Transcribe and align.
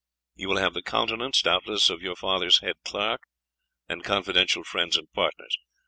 You 0.33 0.49
will 0.49 0.57
have 0.57 0.73
the 0.73 0.81
countenance, 0.81 1.43
doubtless, 1.43 1.91
of 1.91 2.01
your 2.01 2.15
father's 2.15 2.61
head 2.61 2.73
clerk, 2.83 3.21
and 3.87 4.03
confidential 4.03 4.63
friends 4.63 4.97
and 4.97 5.07
partners. 5.13 5.55